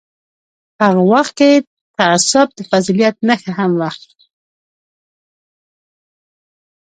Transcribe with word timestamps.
په 0.75 0.81
هغه 0.89 1.03
وخت 1.13 1.33
کې 1.39 1.51
تعصب 1.97 2.47
د 2.57 2.59
فضیلت 2.71 3.15
نښه 3.27 3.51
هم 3.57 3.71
وه. 3.79 3.89